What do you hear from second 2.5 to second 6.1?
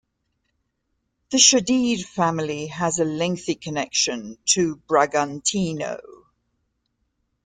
has a lengthy connection to Bragantino.